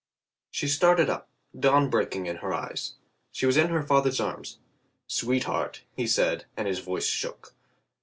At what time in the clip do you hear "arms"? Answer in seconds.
4.19-4.57